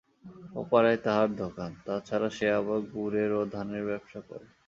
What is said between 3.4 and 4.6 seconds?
ধানের ব্যবসাও করে।